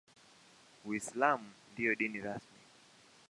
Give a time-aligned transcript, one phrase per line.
[0.85, 2.59] Uislamu ndio dini rasmi.